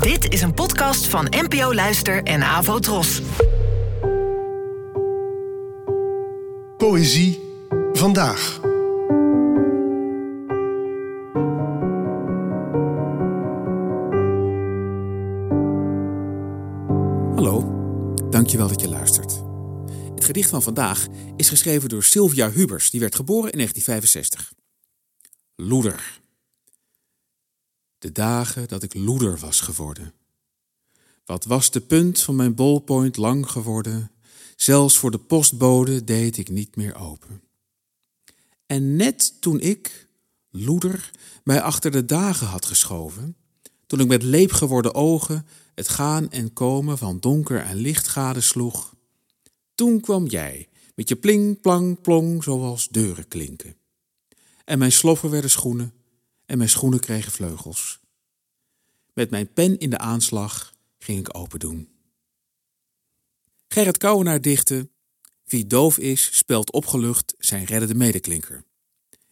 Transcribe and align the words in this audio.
Dit 0.00 0.32
is 0.32 0.42
een 0.42 0.54
podcast 0.54 1.06
van 1.06 1.26
NPO 1.30 1.74
Luister 1.74 2.22
en 2.22 2.42
Avo 2.42 2.78
Tros. 2.78 3.22
Poëzie 6.76 7.40
vandaag. 7.92 8.60
Hallo, 17.34 17.84
dankjewel 18.30 18.68
dat 18.68 18.80
je 18.80 18.88
luistert. 18.88 19.42
Het 20.14 20.24
gedicht 20.24 20.50
van 20.50 20.62
vandaag 20.62 21.06
is 21.36 21.48
geschreven 21.48 21.88
door 21.88 22.04
Sylvia 22.04 22.50
Hubers, 22.50 22.90
die 22.90 23.00
werd 23.00 23.14
geboren 23.14 23.52
in 23.52 23.58
1965. 23.58 24.52
Loeder. 25.56 26.21
De 28.02 28.12
dagen 28.12 28.68
dat 28.68 28.82
ik 28.82 28.94
loeder 28.94 29.38
was 29.38 29.60
geworden. 29.60 30.12
Wat 31.24 31.44
was 31.44 31.70
de 31.70 31.80
punt 31.80 32.20
van 32.20 32.36
mijn 32.36 32.54
ballpoint 32.54 33.16
lang 33.16 33.50
geworden? 33.50 34.10
Zelfs 34.56 34.96
voor 34.96 35.10
de 35.10 35.18
postbode 35.18 36.04
deed 36.04 36.36
ik 36.36 36.48
niet 36.48 36.76
meer 36.76 36.94
open. 36.94 37.42
En 38.66 38.96
net 38.96 39.40
toen 39.40 39.60
ik, 39.60 40.08
loeder, 40.50 41.10
mij 41.44 41.60
achter 41.60 41.90
de 41.90 42.04
dagen 42.04 42.46
had 42.46 42.66
geschoven, 42.66 43.36
toen 43.86 44.00
ik 44.00 44.06
met 44.06 44.22
leep 44.22 44.52
geworden 44.52 44.94
ogen 44.94 45.46
het 45.74 45.88
gaan 45.88 46.30
en 46.30 46.52
komen 46.52 46.98
van 46.98 47.20
donker 47.20 47.60
en 47.60 47.76
licht 47.76 48.08
gadesloeg, 48.08 48.94
toen 49.74 50.00
kwam 50.00 50.26
jij 50.26 50.68
met 50.94 51.08
je 51.08 51.16
pling, 51.16 51.60
plang, 51.60 52.00
plong 52.00 52.42
zoals 52.42 52.88
deuren 52.88 53.28
klinken. 53.28 53.76
En 54.64 54.78
mijn 54.78 54.92
sloffen 54.92 55.30
werden 55.30 55.50
schoenen 55.50 55.92
en 56.46 56.56
mijn 56.58 56.70
schoenen 56.70 57.00
kregen 57.00 57.32
vleugels. 57.32 58.00
Met 59.12 59.30
mijn 59.30 59.52
pen 59.52 59.78
in 59.78 59.90
de 59.90 59.98
aanslag 59.98 60.74
ging 60.98 61.18
ik 61.18 61.36
open 61.36 61.58
doen. 61.58 61.88
Gerrit 63.68 63.98
Kouwenaar 63.98 64.40
dichtte: 64.40 64.88
Wie 65.44 65.66
doof 65.66 65.98
is, 65.98 66.36
spelt 66.36 66.72
opgelucht 66.72 67.34
zijn 67.38 67.64
reddende 67.64 67.94
medeklinker. 67.94 68.64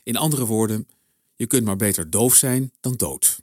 In 0.02 0.16
andere 0.16 0.46
woorden, 0.46 0.88
je 1.36 1.46
kunt 1.46 1.64
maar 1.64 1.76
beter 1.76 2.10
doof 2.10 2.34
zijn 2.34 2.72
dan 2.80 2.94
dood. 2.96 3.42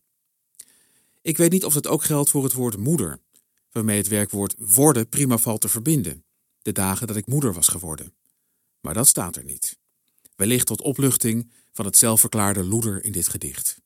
Ik 1.22 1.38
weet 1.38 1.52
niet 1.52 1.66
of 1.66 1.74
dat 1.74 1.88
ook 1.88 2.04
geldt 2.04 2.30
voor 2.30 2.44
het 2.44 2.54
woord 2.54 2.78
moeder, 2.78 3.20
waarmee 3.72 3.98
het 3.98 4.08
werkwoord 4.08 4.56
worden 4.58 5.10
prima 5.10 5.38
valt 5.38 5.62
te 5.62 5.70
verbinden, 5.70 6.24
de 6.62 6.72
dagen 6.72 7.08
dat 7.08 7.16
ik 7.16 7.26
moeder 7.26 7.54
was 7.54 7.68
geworden. 7.68 8.14
Maar 8.82 8.94
dat 8.94 9.08
staat 9.08 9.36
er 9.36 9.44
niet. 9.44 9.78
Wellicht 10.38 10.66
tot 10.66 10.82
opluchting 10.82 11.52
van 11.72 11.86
het 11.86 11.98
zelfverklaarde 11.98 12.64
loeder 12.64 13.04
in 13.04 13.12
dit 13.12 13.28
gedicht. 13.28 13.82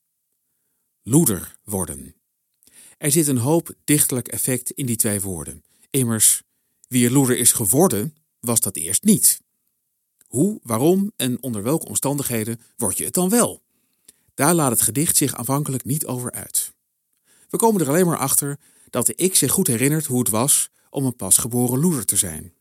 Loeder 1.01 1.57
worden. 1.63 2.15
Er 2.97 3.11
zit 3.11 3.27
een 3.27 3.37
hoop 3.37 3.73
dichterlijk 3.83 4.27
effect 4.27 4.71
in 4.71 4.85
die 4.85 4.95
twee 4.95 5.21
woorden. 5.21 5.63
Immers, 5.89 6.43
wie 6.87 7.05
er 7.05 7.11
loeder 7.11 7.37
is 7.37 7.51
geworden, 7.51 8.15
was 8.39 8.59
dat 8.59 8.75
eerst 8.75 9.03
niet. 9.03 9.41
Hoe, 10.27 10.59
waarom 10.63 11.11
en 11.15 11.43
onder 11.43 11.63
welke 11.63 11.87
omstandigheden 11.87 12.59
word 12.77 12.97
je 12.97 13.03
het 13.03 13.13
dan 13.13 13.29
wel? 13.29 13.61
Daar 14.33 14.53
laat 14.53 14.71
het 14.71 14.81
gedicht 14.81 15.17
zich 15.17 15.35
aanvankelijk 15.35 15.83
niet 15.83 16.05
over 16.05 16.31
uit. 16.31 16.73
We 17.49 17.57
komen 17.57 17.81
er 17.81 17.87
alleen 17.87 18.05
maar 18.05 18.17
achter 18.17 18.59
dat 18.89 19.05
de 19.05 19.15
ik 19.15 19.35
zich 19.35 19.51
goed 19.51 19.67
herinnert 19.67 20.05
hoe 20.05 20.19
het 20.19 20.29
was 20.29 20.69
om 20.89 21.05
een 21.05 21.15
pasgeboren 21.15 21.79
loeder 21.79 22.05
te 22.05 22.15
zijn. 22.15 22.53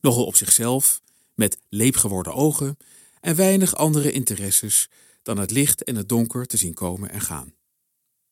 Nogal 0.00 0.24
op 0.24 0.36
zichzelf, 0.36 1.00
met 1.38 1.58
leepgeworden 1.68 2.34
ogen 2.34 2.76
en 3.20 3.36
weinig 3.36 3.76
andere 3.76 4.12
interesses 4.12 4.88
dan 5.22 5.38
het 5.38 5.50
licht 5.50 5.84
en 5.84 5.96
het 5.96 6.08
donker 6.08 6.46
te 6.46 6.56
zien 6.56 6.74
komen 6.74 7.10
en 7.10 7.20
gaan. 7.20 7.54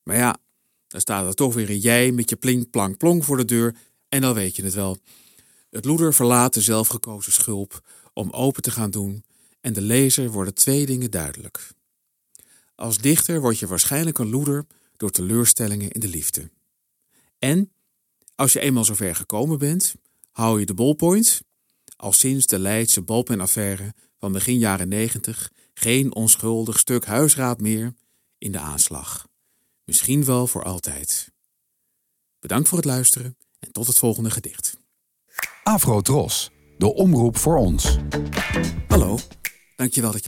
Maar 0.03 0.17
ja, 0.17 0.37
dan 0.87 1.01
staat 1.01 1.27
er 1.27 1.35
toch 1.35 1.55
weer 1.55 1.71
een 1.71 1.79
jij 1.79 2.13
met 2.13 2.31
je 2.31 2.37
plink, 2.37 2.71
plank, 2.71 2.97
plong 2.97 3.25
voor 3.25 3.37
de 3.37 3.45
deur 3.45 3.77
en 4.09 4.21
dan 4.21 4.35
weet 4.35 4.57
je 4.57 4.65
het 4.65 4.75
wel. 4.75 4.99
Het 5.71 5.85
loeder 5.85 6.15
verlaat 6.15 6.55
de 6.55 6.61
zelfgekozen 6.61 7.33
schulp 7.33 7.81
om 8.13 8.31
open 8.31 8.63
te 8.63 8.71
gaan 8.71 8.91
doen 8.91 9.25
en 9.61 9.73
de 9.73 9.83
lezer 9.83 10.31
worden 10.31 10.55
twee 10.55 10.87
dingen 10.87 11.11
duidelijk. 11.11 11.71
Als 12.75 12.99
dichter 12.99 13.41
word 13.41 13.59
je 13.59 13.67
waarschijnlijk 13.67 14.19
een 14.19 14.31
loeder 14.31 14.67
door 14.97 15.11
teleurstellingen 15.11 15.91
in 15.91 16.01
de 16.01 16.09
liefde. 16.09 16.51
En 17.39 17.73
als 18.35 18.53
je 18.53 18.61
eenmaal 18.61 18.85
zover 18.85 19.17
gekomen 19.17 19.59
bent, 19.59 19.95
hou 20.33 20.61
je 20.61 20.67
de 20.67 20.75
ballpoint, 20.75 21.41
al 21.97 22.13
sinds 22.13 22.47
de 22.47 22.59
Leidse 22.59 23.03
balpenaffaire 23.03 23.95
van 24.19 24.33
begin 24.33 24.59
jaren 24.59 24.89
negentig 24.89 25.53
geen 25.75 26.15
onschuldig 26.15 26.79
stuk 26.79 27.05
huisraad 27.05 27.61
meer 27.61 27.95
in 28.39 28.53
de 28.53 28.59
aanslag. 28.59 29.27
Misschien 29.85 30.25
wel 30.25 30.47
voor 30.47 30.65
altijd. 30.65 31.33
Bedankt 32.39 32.69
voor 32.69 32.79
het 32.79 32.87
luisteren 32.87 33.37
en 33.59 33.73
tot 33.73 33.87
het 33.87 33.99
volgende 33.99 34.31
gedicht. 34.31 34.77
Afro 35.63 36.01
Tros, 36.01 36.51
de 36.79 36.95
omroep 36.95 37.37
voor 37.37 37.57
ons. 37.57 37.97
Hallo, 38.89 39.19
dankjewel 39.77 40.13
dat 40.13 40.19
je 40.19 40.25